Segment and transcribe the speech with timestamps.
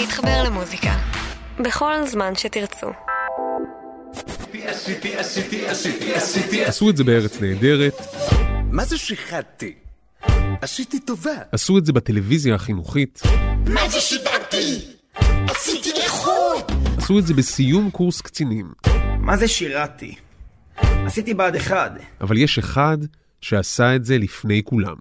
[0.00, 0.98] להתחבר למוזיקה.
[1.64, 2.86] בכל זמן שתרצו.
[6.66, 7.94] עשו את זה בארץ נהדרת,
[8.70, 9.74] מה זה שיחדתי?
[10.62, 11.30] עשיתי טובה.
[11.52, 13.22] עשו את זה בטלוויזיה החינוכית,
[13.66, 14.80] מה זה שידרתי?
[15.48, 16.72] עשיתי איכות!
[16.98, 18.72] עשו את זה בסיום קורס קצינים.
[19.18, 20.14] מה זה שירתי?
[20.76, 21.92] עשיתי בה"ד 1.
[22.20, 22.98] אבל יש אחד
[23.40, 24.96] שעשה את זה לפני כולם.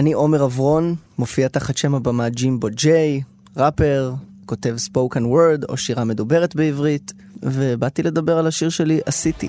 [0.00, 3.20] אני עומר אברון, מופיע תחת שם הבמה ג'ימבו ג'יי,
[3.56, 4.14] ראפר,
[4.46, 9.48] כותב spoken word או שירה מדוברת בעברית, ובאתי לדבר על השיר שלי עשיתי.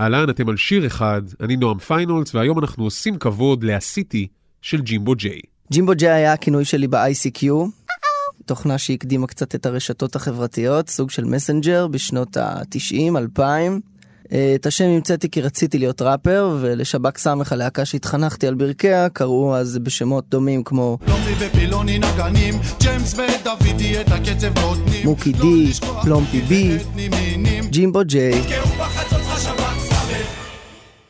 [0.00, 4.26] אהלן, אתם על שיר אחד, אני נועם פיינהולץ, והיום אנחנו עושים כבוד לעשיתי
[4.62, 5.40] של ג'ימבו ג'יי.
[5.72, 7.46] ג'ימבו ג'יי היה הכינוי שלי ב-ICQ,
[8.46, 13.91] תוכנה שהקדימה קצת את הרשתות החברתיות, סוג של מסנג'ר בשנות ה-90, 2000.
[14.32, 19.56] אה, את השם המצאתי כי רציתי להיות ראפר, ולשב"כ סמך הלהקה שהתחנכתי על ברכיה, קראו
[19.56, 20.98] אז בשמות דומים כמו.
[25.04, 26.78] מוקי לא די, פלומפי בי.
[27.70, 28.42] ג'ימבו ג'יי.
[28.42, 30.42] כי הוא בחצות לך שב"כ סמך.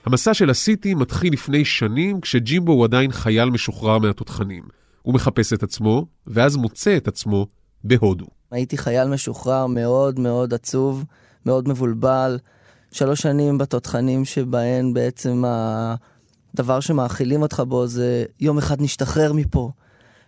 [0.05, 4.62] המסע של עשיתי מתחיל לפני שנים, כשג'ימבו הוא עדיין חייל משוחרר מהתותחנים.
[5.03, 7.47] הוא מחפש את עצמו, ואז מוצא את עצמו
[7.84, 8.27] בהודו.
[8.51, 11.05] הייתי חייל משוחרר מאוד מאוד עצוב,
[11.47, 12.39] מאוד מבולבל.
[12.93, 19.71] שלוש שנים בתותחנים שבהן בעצם הדבר שמאכילים אותך בו זה יום אחד נשתחרר מפה,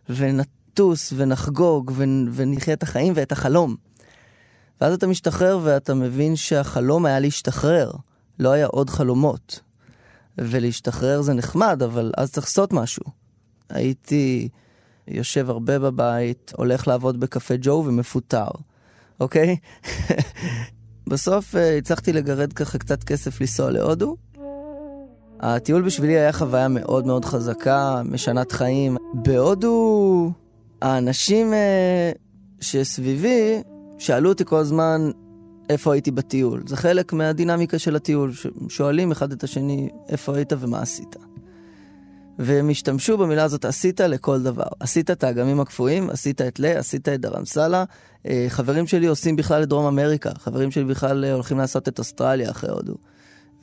[0.08, 3.76] ונטוס ונחגוג ונ- ונחיה את החיים ואת החלום.
[4.80, 7.90] ואז אתה משתחרר ואתה מבין שהחלום היה להשתחרר,
[8.38, 9.60] לא היה עוד חלומות.
[10.38, 13.04] ולהשתחרר זה נחמד, אבל אז צריך לעשות משהו.
[13.70, 14.48] הייתי
[15.08, 18.48] יושב הרבה בבית, הולך לעבוד בקפה ג'ו ומפוטר,
[19.20, 19.56] אוקיי?
[21.06, 24.16] בסוף אה, הצלחתי לגרד ככה קצת כסף לנסוע להודו.
[25.40, 28.96] הטיול בשבילי היה חוויה מאוד מאוד חזקה, משנת חיים.
[29.14, 30.30] בהודו,
[30.82, 32.12] האנשים אה,
[32.60, 33.62] שסביבי
[33.98, 35.10] שאלו אותי כל הזמן
[35.70, 36.62] איפה הייתי בטיול.
[36.66, 38.32] זה חלק מהדינמיקה של הטיול,
[38.68, 41.16] שואלים אחד את השני איפה היית ומה עשית.
[42.38, 44.64] והם השתמשו במילה הזאת עשית לכל דבר.
[44.80, 47.84] עשית את האגמים הקפואים, עשית את לה, עשית את דרמסלה.
[48.26, 51.98] אה, חברים שלי עושים בכלל את דרום אמריקה, חברים שלי בכלל אה, הולכים לעשות את
[51.98, 52.94] אוסטרליה אחרי הודו.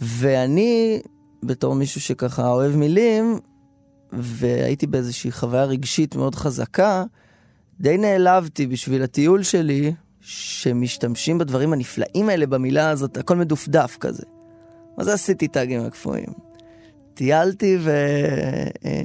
[0.02, 1.02] ואני,
[1.44, 3.40] בתור מישהו שככה אוהב מילים,
[4.14, 7.04] והייתי באיזושהי חוויה רגשית מאוד חזקה,
[7.80, 14.24] די נעלבתי בשביל הטיול שלי, שמשתמשים בדברים הנפלאים האלה במילה הזאת, הכל מדופדף כזה.
[14.98, 16.51] מה זה עשיתי את האגמים הקפואים?
[17.14, 17.78] טיילתי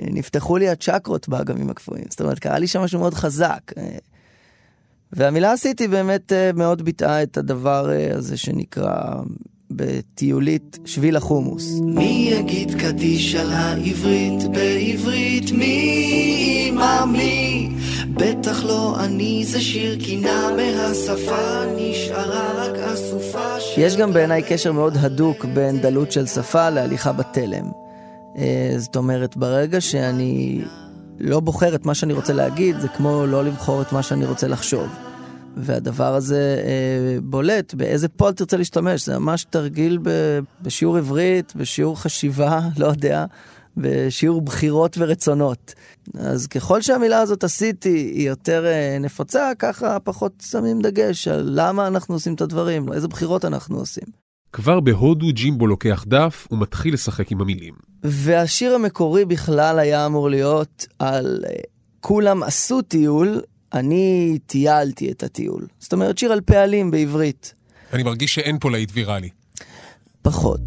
[0.08, 2.04] ונפתחו לי הצ'קרות באגמים הקפואים.
[2.10, 3.72] זאת אומרת, קרה לי שם משהו מאוד חזק.
[5.12, 9.14] והמילה עשיתי באמת אה, מאוד ביטאה את הדבר אה, הזה שנקרא
[9.70, 11.80] בטיולית שביל החומוס.
[11.80, 15.52] מי יגיד קדיש על העברית בעברית?
[15.52, 17.68] מי מאמי?
[18.14, 23.80] בטח לא אני, זה שיר קינה מהשפה, נשארה רק אסופה של...
[23.80, 27.85] יש גם בעיניי קשר מאוד הדוק בין דלות של שפה להליכה בתלם.
[28.36, 30.64] אה, זאת אומרת, ברגע שאני
[31.18, 34.48] לא בוחר את מה שאני רוצה להגיד, זה כמו לא לבחור את מה שאני רוצה
[34.48, 34.88] לחשוב.
[35.56, 42.00] והדבר הזה אה, בולט באיזה פועל תרצה להשתמש, זה ממש תרגיל ב- בשיעור עברית, בשיעור
[42.00, 43.24] חשיבה, לא יודע,
[43.76, 45.74] בשיעור בחירות ורצונות.
[46.18, 51.86] אז ככל שהמילה הזאת עשיתי היא יותר אה, נפוצה, ככה פחות שמים דגש על למה
[51.86, 54.25] אנחנו עושים את הדברים, איזה בחירות אנחנו עושים.
[54.52, 57.74] כבר בהודו ג'ימבו לוקח דף ומתחיל לשחק עם המילים.
[58.02, 61.54] והשיר המקורי בכלל היה אמור להיות על אה,
[62.00, 63.40] כולם עשו טיול,
[63.74, 65.66] אני טיילתי את הטיול.
[65.78, 67.54] זאת אומרת, שיר על פעלים בעברית.
[67.92, 69.28] אני מרגיש שאין פה להיט ויראלי.
[70.22, 70.60] פחות.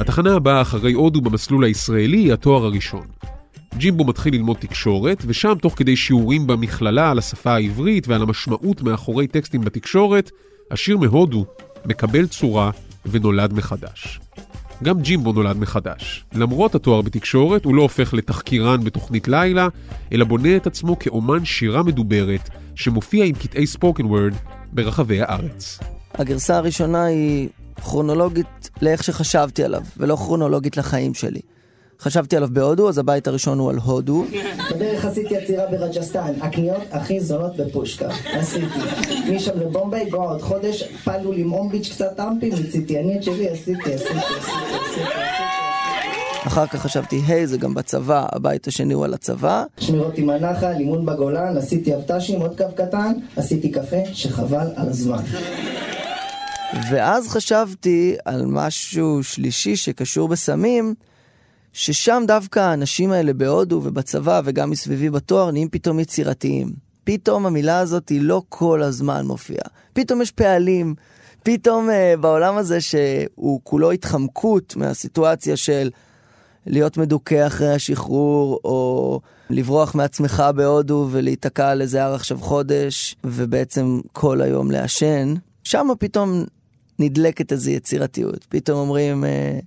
[0.00, 3.06] התחנה הבאה אחרי הודו במסלול הישראלי היא התואר הראשון.
[3.76, 9.26] ג'ימבו מתחיל ללמוד תקשורת, ושם תוך כדי שיעורים במכללה על השפה העברית ועל המשמעות מאחורי
[9.26, 10.30] טקסטים בתקשורת,
[10.70, 11.44] השיר מהודו
[11.84, 12.70] מקבל צורה
[13.06, 14.20] ונולד מחדש.
[14.82, 16.24] גם ג'ימבו נולד מחדש.
[16.32, 19.68] למרות התואר בתקשורת, הוא לא הופך לתחקירן בתוכנית לילה,
[20.12, 24.34] אלא בונה את עצמו כאומן שירה מדוברת, שמופיע עם קטעי ספוקן וורד
[24.72, 25.78] ברחבי הארץ.
[26.14, 27.48] הגרסה הראשונה היא
[27.82, 31.40] כרונולוגית לאיך שחשבתי עליו, ולא כרונולוגית לחיים שלי.
[32.00, 34.24] חשבתי עליו בהודו, אז הבית הראשון הוא על הודו.
[34.74, 38.66] בדרך עשיתי עצירה ברג'סטן, הקניות הכי זולות בפושקה, עשיתי.
[39.34, 43.94] משם לבומביי, גו עוד חודש, פעלו לי מומביץ' קצת אמפי, מיציתי, אני את שלי עשיתי,
[43.94, 45.10] עשיתי, עשיתי.
[46.46, 49.64] אחר כך חשבתי, היי, זה גם בצבא, הבית השני הוא על הצבא.
[49.80, 55.22] שמירות עם הנחל, אימון בגולן, עשיתי אבט"שים, עוד קו קטן, עשיתי קפה שחבל על הזמן.
[56.90, 60.94] ואז חשבתי על משהו שלישי שקשור בסמים,
[61.78, 66.72] ששם דווקא האנשים האלה בהודו ובצבא וגם מסביבי בתואר נהיים פתאום יצירתיים.
[67.04, 69.68] פתאום המילה הזאת היא לא כל הזמן מופיעה.
[69.92, 70.94] פתאום יש פעלים,
[71.42, 75.90] פתאום uh, בעולם הזה שהוא כולו התחמקות מהסיטואציה של
[76.66, 79.20] להיות מדוכא אחרי השחרור, או
[79.50, 85.34] לברוח מעצמך בהודו ולהיתקע על איזה הר עכשיו חודש, ובעצם כל היום לעשן,
[85.64, 86.44] שם פתאום
[86.98, 88.46] נדלקת איזו יצירתיות.
[88.48, 89.58] פתאום אומרים, אה,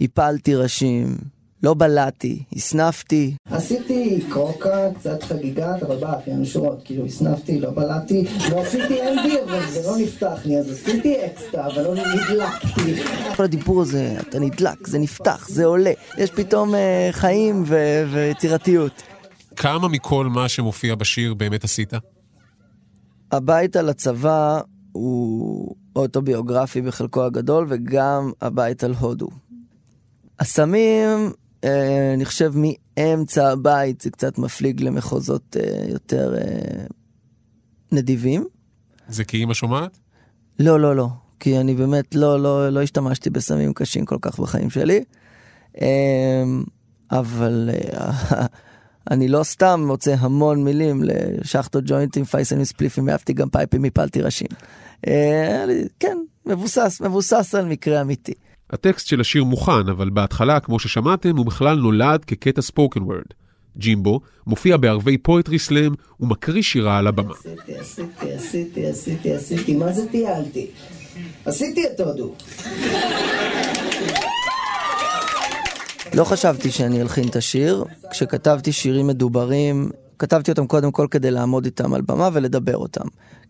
[0.00, 1.16] הפלתי ראשים,
[1.62, 3.34] לא בלעתי, הסנפתי.
[3.50, 9.70] עשיתי קרוקה, קצת חגיגת, אבל באפיינו שורות, כאילו הסנפתי, לא בלעתי, לא עשיתי אנדי, אבל
[9.70, 13.02] זה לא נפתח לי, אז עשיתי אקסטרה, אבל לא נדלקתי.
[13.36, 15.92] כל הדיבור הזה, אתה נדלק, זה נפתח, זה עולה.
[16.18, 19.02] יש פתאום אה, חיים ו- ויצירתיות.
[19.56, 21.92] כמה מכל מה שמופיע בשיר באמת עשית?
[23.32, 24.60] הביתה לצבא
[24.92, 29.28] הוא אוטוביוגרפי בחלקו הגדול, וגם הבית על הודו.
[30.40, 31.32] הסמים,
[31.64, 36.84] אה, אני חושב מאמצע הבית זה קצת מפליג למחוזות אה, יותר אה,
[37.92, 38.46] נדיבים.
[39.08, 39.98] זה כי אימא שומעת?
[40.58, 41.08] לא, לא, לא.
[41.40, 45.04] כי אני באמת לא, לא, לא השתמשתי בסמים קשים כל כך בחיים שלי.
[45.80, 46.44] אה,
[47.10, 48.46] אבל אה,
[49.10, 54.48] אני לא סתם מוצא המון מילים לשחטו ג'וינטים, פייסלים, ספליפים, אהבתי גם פייפים, הפלתי ראשים.
[55.06, 55.64] אה,
[56.00, 58.34] כן, מבוסס, מבוסס על מקרה אמיתי.
[58.70, 63.22] הטקסט של השיר מוכן, אבל בהתחלה, כמו ששמעתם, הוא בכלל נולד כקטע ספוקן וורד.
[63.78, 67.34] ג'ימבו מופיע בערבי פואטרי סלאם ומקריא שירה על הבמה.
[67.34, 70.66] עשיתי, עשיתי, עשיתי, עשיתי, עשיתי, מה זה טיילתי?
[71.44, 72.34] עשיתי את הודו.
[76.14, 77.84] לא חשבתי שאני אלחין את השיר.
[78.10, 83.04] כשכתבתי שירים מדוברים, כתבתי אותם קודם כל כדי לעמוד איתם על במה ולדבר אותם.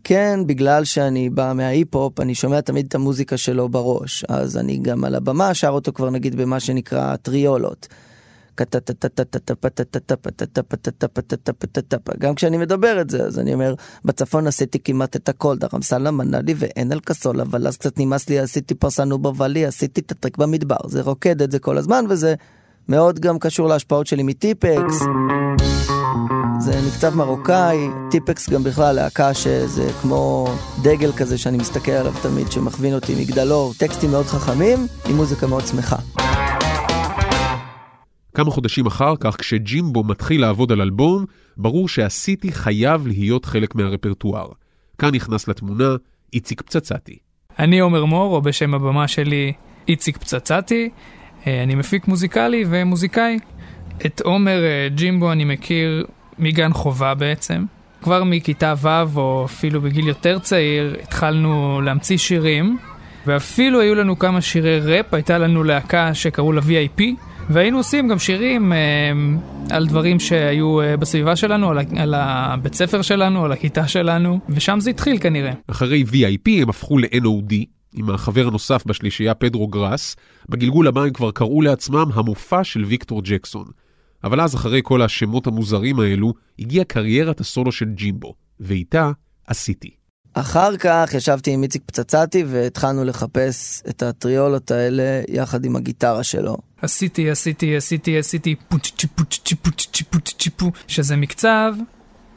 [0.05, 4.25] כן, בגלל שאני בא מההיפ-הופ, אני שומע תמיד את המוזיקה שלו בראש.
[4.29, 7.89] אז אני גם על הבמה שר אותו כבר נגיד במה שנקרא טריולות.
[12.19, 13.75] גם כשאני מדבר את זה, אז אני אומר,
[14.05, 17.99] בצפון עשיתי כמעט את הכל, דרם סלם מנה לי ואין אל כסול, אבל אז קצת
[17.99, 20.77] נמאס לי, עשיתי פרסנו בוואלי, עשיתי את הטריק במדבר.
[20.89, 22.35] זה רוקד את זה כל הזמן, וזה
[22.89, 25.01] מאוד גם קשור להשפעות שלי מטיפקס.
[26.73, 27.79] זה מקצב מרוקאי,
[28.11, 30.47] טיפקס גם בכלל להקה שזה כמו
[30.83, 34.79] דגל כזה שאני מסתכל עליו תמיד, שמכווין אותי מגדלור, טקסטים מאוד חכמים,
[35.11, 35.97] עם מוזיקה מאוד שמחה.
[38.35, 41.25] כמה חודשים אחר כך, כשג'ימבו מתחיל לעבוד על אלבום,
[41.57, 44.49] ברור שהסיטי חייב להיות חלק מהרפרטואר.
[44.99, 45.97] כאן נכנס לתמונה
[46.33, 47.19] איציק פצצתי.
[47.59, 49.53] אני עומר מור, או בשם הבמה שלי
[49.89, 50.91] איציק פצצתי.
[51.47, 53.39] אה, אני מפיק מוזיקלי ומוזיקאי.
[54.07, 56.07] את עומר אה, ג'ימבו אני מכיר
[56.39, 57.65] מגן חובה בעצם.
[58.03, 62.79] כבר מכיתה ו' או אפילו בגיל יותר צעיר התחלנו להמציא שירים,
[63.27, 67.03] ואפילו היו לנו כמה שירי ראפ, הייתה לנו להקה שקראו לה VIP,
[67.51, 68.79] והיינו עושים גם שירים אה,
[69.71, 74.81] על דברים שהיו אה, בסביבה שלנו, על, על הבית ספר שלנו, על הכיתה שלנו, ושם
[74.81, 75.53] זה התחיל כנראה.
[75.67, 77.55] אחרי VIP הם הפכו ל-NOD,
[77.95, 80.17] עם החבר הנוסף בשלישייה פדרו גראס,
[80.49, 83.88] בגלגול הבא הם כבר קראו לעצמם המופע של ויקטור ג'קסון.
[84.25, 89.11] אבל אז אחרי כל השמות המוזרים האלו, הגיעה קריירת הסולו של ג'ימבו, ואיתה
[89.47, 89.91] עשיתי.
[90.35, 96.57] אחר כך ישבתי עם איציק פצצתי והתחלנו לחפש את הטריולות האלה יחד עם הגיטרה שלו.
[96.83, 101.75] עשיתי, עשיתי, עשיתי, עשיתי, פוצ'צ'י פוצ'צ'י פוצ'צ'י פוצ'צ'י פו, שזה מקצב,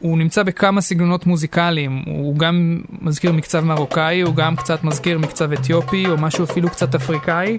[0.02, 5.52] הוא נמצא בכמה סגנונות מוזיקליים, הוא גם מזכיר מקצב מרוקאי, הוא גם קצת מזכיר מקצב
[5.52, 7.58] אתיופי, או משהו אפילו קצת אפריקאי.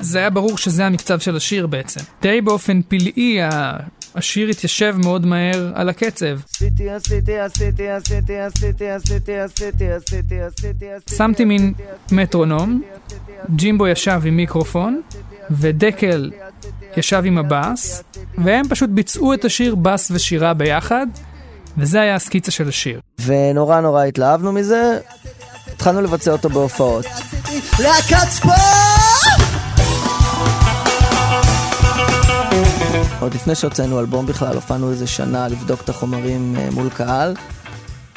[0.00, 2.00] זה היה ברור שזה המקצב של השיר בעצם.
[2.22, 3.38] די באופן פלאי,
[4.14, 6.38] השיר התיישב מאוד מהר על הקצב.
[11.16, 11.72] שמתי מין
[12.12, 12.82] מטרונום,
[13.56, 15.00] ג'ימבו ישב עם מיקרופון,
[15.50, 16.30] ודקל
[16.96, 18.04] ישב עם הבאס,
[18.38, 21.06] והם פשוט ביצעו את השיר בס ושירה ביחד,
[21.78, 23.00] וזה היה הסקיצה של השיר.
[23.24, 24.98] ונורא נורא התלהבנו מזה,
[25.72, 27.06] התחלנו לבצע אותו בהופעות.
[27.78, 28.56] להקת ספורט!
[33.20, 37.34] עוד לפני שהוצאנו אלבום בכלל, הופענו איזה שנה לבדוק את החומרים אה, מול קהל,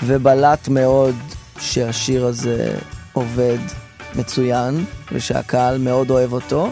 [0.04, 1.16] ובלט מאוד
[1.60, 2.76] שהשיר הזה
[3.14, 3.58] עובד
[4.16, 6.70] מצוין, ושהקהל מאוד אוהב אותו.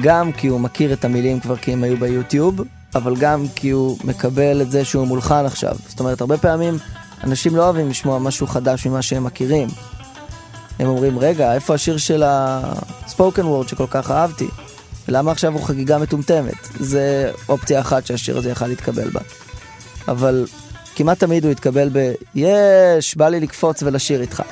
[0.00, 2.60] גם כי הוא מכיר את המילים כבר כי הם היו ביוטיוב,
[2.96, 5.76] אבל גם כי הוא מקבל את זה שהוא מולחן עכשיו.
[5.88, 6.78] זאת אומרת, הרבה פעמים
[7.24, 9.68] אנשים לא אוהבים לשמוע משהו חדש ממה שהם מכירים.
[10.78, 14.48] הם אומרים, רגע, איפה השיר של הספוקן וורד שכל כך אהבתי?
[15.08, 16.68] למה עכשיו הוא חגיגה מטומטמת?
[16.80, 19.20] זה אופציה אחת שהשיר הזה יכל להתקבל בה.
[20.08, 20.46] אבל
[20.94, 24.42] כמעט תמיד הוא התקבל ב- יש, בא לי לקפוץ ולשיר איתך.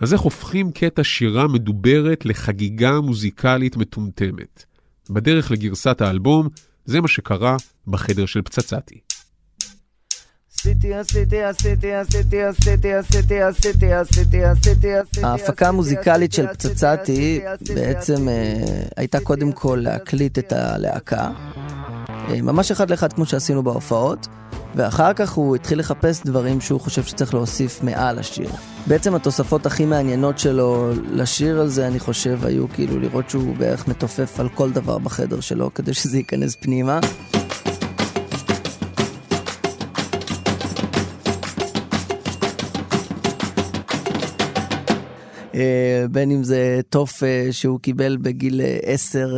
[0.00, 4.69] אז איך הופכים קטע שירה מדוברת לחגיגה מוזיקלית מטומטמת?
[5.10, 6.48] בדרך לגרסת האלבום,
[6.84, 9.00] זה מה שקרה בחדר של פצצתי.
[15.22, 17.40] ההפקה המוזיקלית של פצצתי
[17.74, 21.79] בעצם אה, הייתה קודם כל להקליט את הלהקה, אה,
[22.42, 24.26] ממש אחד לאחד כמו שעשינו בהופעות,
[24.74, 28.50] ואחר כך הוא התחיל לחפש דברים שהוא חושב שצריך להוסיף מעל השיר.
[28.86, 34.40] בעצם התוספות הכי מעניינות שלו לשיר הזה, אני חושב, היו כאילו לראות שהוא בערך מתופף
[34.40, 37.00] על כל דבר בחדר שלו כדי שזה ייכנס פנימה.
[46.10, 49.28] בין אם זה תוף אה, שהוא קיבל בגיל אה, עשר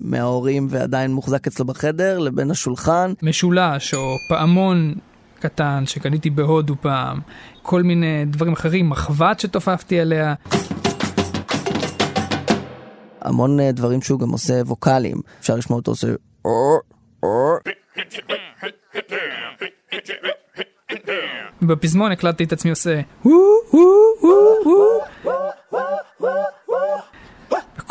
[0.00, 3.12] מההורים ועדיין מוחזק אצלו בחדר, לבין השולחן.
[3.22, 4.94] משולש או פעמון
[5.38, 7.20] קטן שקניתי בהודו פעם,
[7.62, 10.34] כל מיני דברים אחרים, מחבת שתופפתי עליה.
[13.20, 16.08] המון דברים שהוא גם עושה ווקאליים, אפשר לשמוע אותו עושה...
[21.62, 23.00] בפזמון הקלטתי את עצמי עושה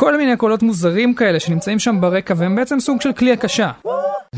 [0.05, 3.71] כל מיני קולות מוזרים כאלה שנמצאים שם ברקע והם בעצם סוג של כלי הקשה.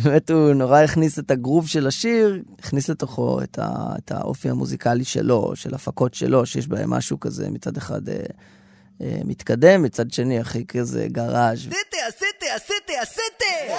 [0.04, 5.04] באמת הוא נורא הכניס את הגרוב של השיר, הכניס לתוכו את, ה, את האופי המוזיקלי
[5.04, 8.16] שלו, של הפקות שלו, שיש בהם משהו כזה מצד אחד אה,
[9.02, 11.58] אה, מתקדם, מצד שני הכי כזה גראז'.
[11.58, 13.74] עשיתי, עשיתי, עשיתי, עשיתי!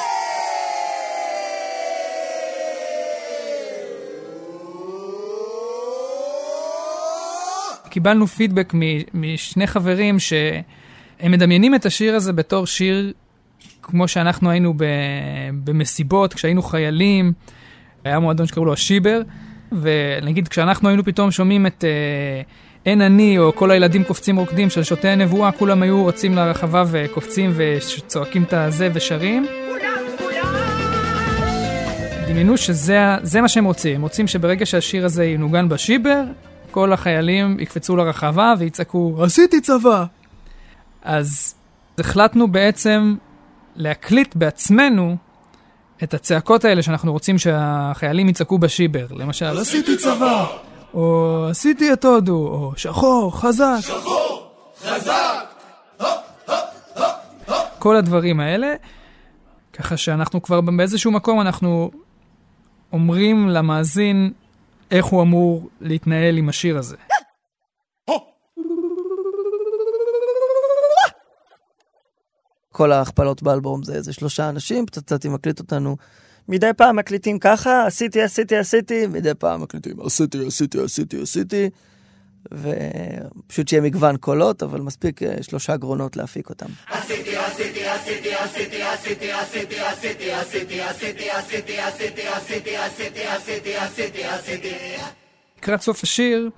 [7.90, 8.72] קיבלנו פידבק
[9.14, 10.18] משני חברים
[11.20, 13.12] שהם מדמיינים את השיר הזה בתור שיר
[13.82, 14.74] כמו שאנחנו היינו
[15.64, 17.32] במסיבות, כשהיינו חיילים,
[18.04, 19.22] היה מועדון שקראו לו השיבר,
[19.72, 22.42] ונגיד כשאנחנו היינו פתאום שומעים את אה,
[22.86, 27.52] אין אני, או כל הילדים קופצים רוקדים של שוטי הנבואה, כולם היו רצים לרחבה וקופצים
[27.54, 29.46] וצועקים את הזה ושרים.
[32.28, 36.22] דמיינו שזה מה שהם רוצים, הם רוצים שברגע שהשיר הזה ינוגן בשיבר,
[36.70, 40.17] כל החיילים יקפצו לרחבה ויצעקו, עשיתי צבא!
[41.08, 41.54] אז
[41.98, 43.14] החלטנו בעצם
[43.76, 45.16] להקליט בעצמנו
[46.02, 49.06] את הצעקות האלה שאנחנו רוצים שהחיילים יצעקו בשיבר.
[49.10, 50.46] למשל, עשיתי צבא!
[50.94, 53.76] או עשיתי את הודו, או שחור, חזק.
[53.80, 55.44] שחור, חזק!
[57.78, 58.74] כל הדברים האלה,
[59.72, 61.90] ככה שאנחנו כבר באיזשהו מקום, אנחנו
[62.92, 64.32] אומרים למאזין
[64.90, 66.96] איך הוא אמור להתנהל עם השיר הזה.
[72.78, 75.96] כל ההכפלות באלבום זה איזה שלושה אנשים, פצצתי מקליט אותנו.
[76.48, 81.70] מדי פעם מקליטים ככה, עשיתי, עשיתי, עשיתי, מדי פעם מקליטים עשיתי, עשיתי, עשיתי, עשיתי.
[82.52, 86.66] ופשוט שיהיה מגוון קולות, אבל מספיק שלושה גרונות להפיק אותם.
[86.90, 89.32] עשיתי, עשיתי, עשיתי, עשיתי, עשיתי, עשיתי,
[89.82, 94.74] עשיתי, עשיתי, עשיתי, עשיתי, עשיתי, עשיתי, עשיתי, עשיתי, עשיתי, עשיתי.
[95.58, 96.50] לקראת סוף השיר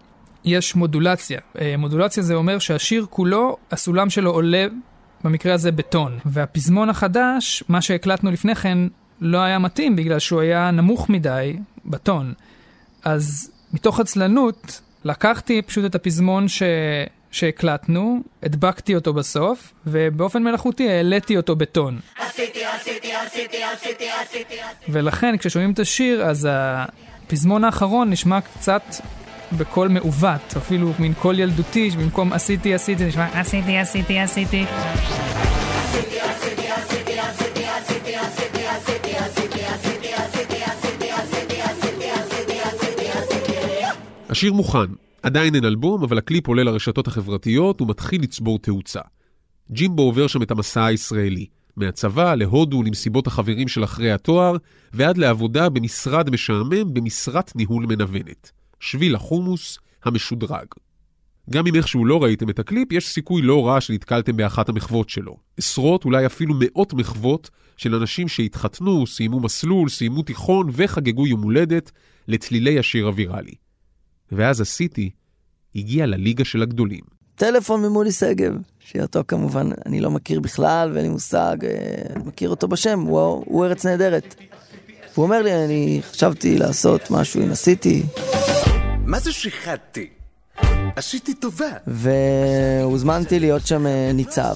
[0.45, 1.41] יש מודולציה.
[1.79, 4.67] מודולציה זה אומר שהשיר כולו, הסולם שלו עולה,
[5.25, 6.19] במקרה הזה בטון.
[6.25, 8.79] והפזמון החדש, מה שהקלטנו לפני כן,
[9.21, 12.35] לא היה מתאים בגלל שהוא היה נמוך מדי בטון.
[13.05, 16.63] אז מתוך עצלנות, לקחתי פשוט את הפזמון ש...
[17.31, 22.01] שהקלטנו, הדבקתי אותו בסוף, ובאופן מלאכותי העליתי אותו בטון.
[22.19, 24.93] עשיתי, עשיתי, עשיתי, עשיתי, עשיתי, עשיתי.
[24.93, 28.83] ולכן כששומעים את השיר, אז הפזמון האחרון נשמע קצת
[29.59, 34.65] בקול מעוות, אפילו מין קול ילדותי, שבמקום עשיתי, עשיתי, נשמע עשיתי, עשיתי, עשיתי.
[44.29, 44.79] השיר מוכן,
[45.23, 49.01] עדיין אין אלבום, אבל הקליפ עולה לרשתות החברתיות ומתחיל לצבור תאוצה.
[49.71, 54.57] ג'ימבו עובר שם את המסע הישראלי, מהצבא להודו למסיבות החברים של אחרי התואר,
[54.93, 58.60] ועד לעבודה במשרד משעמם במשרת ניהול מנוונת.
[58.81, 60.67] שביל החומוס המשודרג.
[61.51, 65.37] גם אם איכשהו לא ראיתם את הקליפ, יש סיכוי לא רע שנתקלתם באחת המחוות שלו.
[65.57, 71.91] עשרות, אולי אפילו מאות מחוות של אנשים שהתחתנו, סיימו מסלול, סיימו תיכון וחגגו יום הולדת
[72.29, 73.55] לצלילי השיר הוויראלי.
[74.33, 75.11] ואז עשיתי,
[75.77, 77.05] הגיע לליגה של הגדולים.
[77.35, 82.69] טלפון ממולי שגב, שאותו כמובן אני לא מכיר בכלל ואין לי מושג, אה, מכיר אותו
[82.69, 84.35] בשם, הוא, הוא ארץ נהדרת.
[85.15, 88.03] והוא אומר לי, אני חשבתי לעשות משהו עם עשיתי.
[89.11, 90.09] מה זה שיחדתי?
[90.97, 91.71] עשיתי טובה.
[91.87, 94.55] והוזמנתי להיות שם אה, ניצב.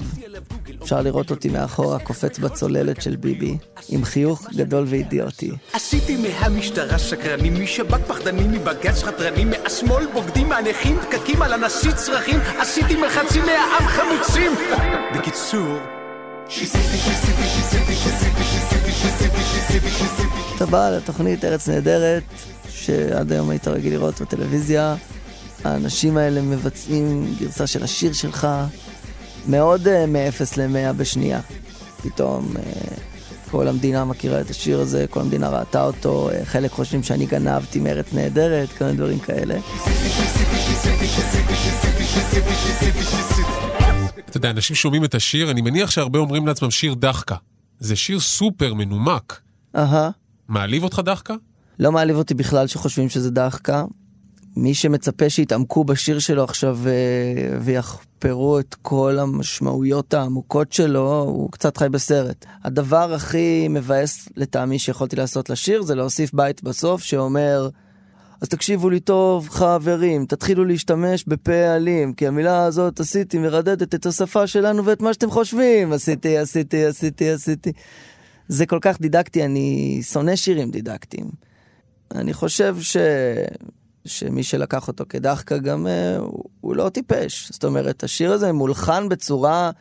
[0.83, 3.57] אפשר לראות אותי מאחורה קופץ בצוללת של ביבי,
[3.89, 5.51] עם חיוך גדול ואידיוטי.
[5.73, 12.95] עשיתי מהמשטרה שקרנים, משב"כ פחדנים, מבג"ץ חתרנים, מהשמאל בוגדים, מהנכים פקקים על הנשיא צרכים, עשיתי
[12.95, 14.51] מחצי מהעם חמוצים!
[15.15, 15.61] בקיצור...
[15.67, 15.79] טוב,
[16.49, 17.93] שיסיתי, שיסיתי,
[20.91, 22.23] לתוכנית ארץ נהדרת,
[22.75, 24.95] שעד היום היית רגיל לראות בטלוויזיה.
[25.63, 28.47] האנשים האלה מבצעים גרסה של השיר שלך,
[29.47, 31.39] מאוד uh, מ-0 ל-100 בשנייה.
[32.03, 32.59] פתאום uh,
[33.51, 37.79] כל המדינה מכירה את השיר הזה, כל המדינה ראתה אותו, uh, חלק חושבים שאני גנבתי
[37.79, 39.59] מארץ נהדרת, כל מיני דברים כאלה.
[44.29, 47.35] אתה יודע, אנשים שומעים את השיר, אני מניח שהרבה אומרים לעצמם שיר דחקה.
[47.79, 49.41] זה שיר סופר מנומק.
[49.75, 50.09] אהה.
[50.47, 51.33] מעליב אותך דחקה?
[51.79, 53.85] לא מעליב אותי בכלל שחושבים שזה דחקה.
[54.57, 61.77] מי שמצפה שיתעמקו בשיר שלו עכשיו אה, ויחפרו את כל המשמעויות העמוקות שלו, הוא קצת
[61.77, 62.45] חי בסרט.
[62.63, 67.69] הדבר הכי מבאס לטעמי שיכולתי לעשות לשיר זה להוסיף בית בסוף שאומר
[68.41, 74.05] אז תקשיבו לי טוב, חברים, תתחילו להשתמש בפה אלים, כי המילה הזאת עשיתי מרדדת את
[74.05, 75.93] השפה שלנו ואת מה שאתם חושבים.
[75.93, 77.71] עשיתי, עשיתי, עשיתי, עשיתי.
[78.47, 81.25] זה כל כך דידקטי, אני שונא שירים דידקטיים.
[82.11, 82.97] אני חושב ש...
[84.05, 87.51] שמי שלקח אותו כדחקה גם אה, הוא, הוא לא טיפש.
[87.51, 89.71] זאת אומרת, השיר הזה מולחן בצורה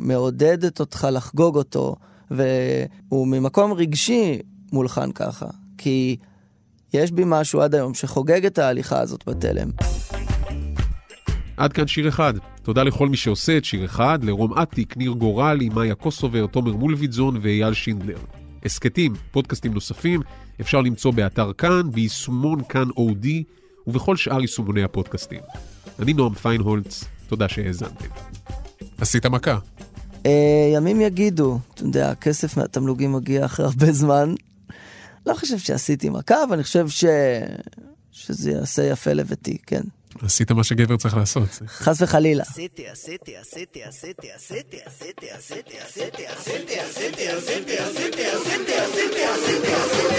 [0.00, 1.96] שמעודדת אותך לחגוג אותו,
[2.30, 4.38] והוא ממקום רגשי
[4.72, 5.46] מולחן ככה.
[5.78, 6.16] כי
[6.92, 9.70] יש בי משהו עד היום שחוגג את ההליכה הזאת בתלם.
[11.56, 12.34] עד כאן שיר אחד.
[12.62, 17.38] תודה לכל מי שעושה את שיר אחד, לרום אטיק, ניר גורלי, מאיה קוסובר, תומר מולביטזון
[17.42, 18.18] ואייל שינדלר.
[18.64, 20.20] הסכתים, פודקאסטים נוספים,
[20.60, 23.44] אפשר למצוא באתר כאן, ביישומון כאן אודי,
[23.86, 25.40] ובכל שאר יישומוני הפודקאסטים.
[25.98, 28.08] אני נועם פיינהולץ, תודה שהאזנתם.
[28.98, 29.58] עשית מכה.
[30.26, 34.34] אה, ימים יגידו, אתה יודע, הכסף מהתמלוגים מגיע אחרי הרבה זמן.
[35.26, 37.04] לא חושב שעשיתי מכה, אבל אני חושב ש...
[38.12, 39.82] שזה יעשה יפה לביתי, כן.
[40.22, 41.48] עשית מה שגבר צריך לעשות.
[41.66, 42.42] חס וחלילה.
[42.42, 47.28] עשיתי, עשיתי, עשיתי, עשיתי, עשיתי, עשיתי, עשיתי, עשיתי, עשיתי, עשיתי, עשיתי,
[47.78, 50.16] עשיתי, עשיתי, עשיתי, עשיתי,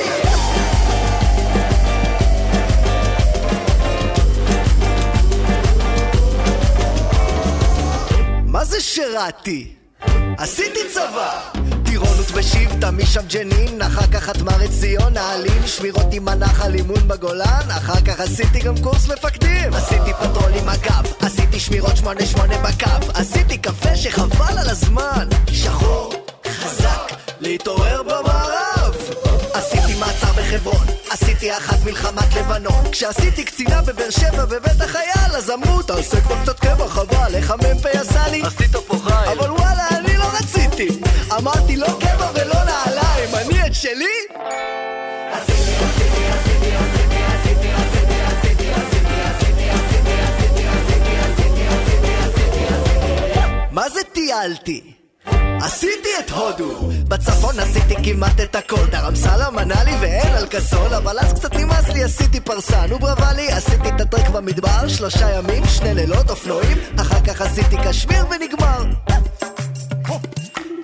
[8.46, 9.76] מה זה שירתי?
[10.38, 11.77] עשיתי צבא!
[12.00, 18.02] טירונות בשבטה, משם ג'נין, אחר כך חטמ"ר עציון, נעלין, שמירות עם הנחל, אימון בגולן, אחר
[18.06, 19.74] כך עשיתי גם קורס מפקדים.
[19.74, 26.14] עשיתי פטרול עם הגב, עשיתי שמירות שמונה שמונה בקו, עשיתי קפה שחבל על הזמן, שחור,
[26.48, 28.96] חזק, להתעורר במערב.
[29.54, 35.82] עשיתי מעצר בחברון, עשיתי אחת מלחמת לבנון, כשעשיתי קצינה בבאר שבע בבית החייל, אז אמרו,
[35.82, 38.42] תעשה כבר קצת קבע, חבל, איך המ"פ עשה לי?
[38.42, 39.40] עשית פה חייל.
[39.40, 39.97] אבל וואלה,
[40.48, 40.88] רציתי.
[41.38, 44.06] אמרתי לא קבע ולא נעליים, אני את שלי?
[53.72, 54.94] מה זה טיילתי?
[55.62, 61.34] עשיתי את הודו בצפון עשיתי כמעט את הכל דרמסלה, מנאלי ואין על כסול אבל אז
[61.34, 65.94] קצת נמאס לי עשיתי פרסה נו ברבה לי עשיתי את הטרק במדבר שלושה ימים, שני
[65.94, 68.84] לילות, אופנועים אחר כך עשיתי קשמיר ונגמר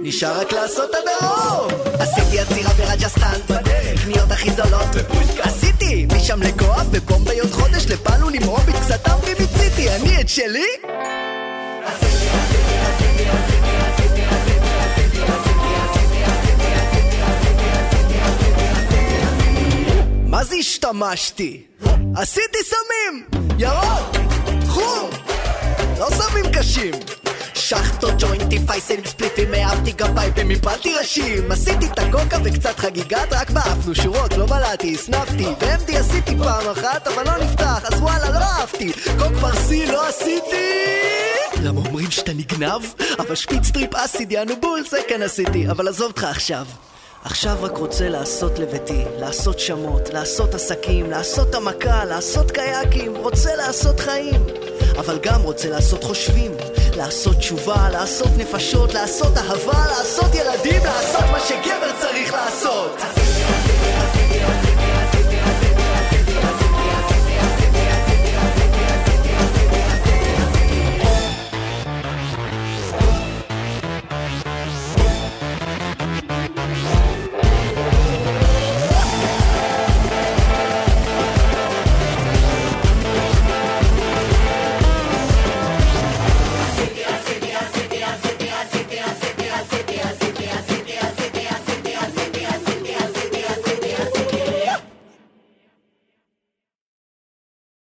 [0.05, 4.87] נשאר רק לעשות הדרום עשיתי עצירה ברג'סטן בדרך קניות הכי זולות
[5.39, 10.67] עשיתי משם לגואה בבומביי עוד חודש לפעלו למרום קצת אמרי מיציתי אני את שלי?
[20.25, 21.63] מה זה השתמשתי?
[22.15, 23.25] עשיתי סמים!
[23.59, 24.15] ירוק!
[24.67, 25.09] חום!
[25.99, 27.22] לא סמים קשים!
[27.63, 33.49] שחטות, ג'וינטים, פייסלים, ספליטים, העפתי גם פייפים, הפלתי ראשים עשיתי את הקוקה וקצת חגיגת, רק
[33.49, 38.45] באפנו שורות, לא בלעתי, הסנפתי ו-MD עשיתי פעם אחת, אבל לא נפתח, אז וואלה, לא
[38.45, 40.69] אהבתי קוק פרסי לא עשיתי!
[41.63, 42.81] למה אומרים שאתה נגנב?
[43.19, 46.65] אבל שפיץ טריפ אסיד, יענו בול, זה כן עשיתי, אבל עזוב אותך עכשיו
[47.23, 53.99] עכשיו רק רוצה לעשות לביתי, לעשות שמות, לעשות עסקים, לעשות המכה, לעשות קייקים, רוצה לעשות
[53.99, 54.41] חיים.
[54.97, 56.51] אבל גם רוצה לעשות חושבים,
[56.97, 60.52] לעשות תשובה, לעשות נפשות, לעשות אהבה, לעשות ילדים,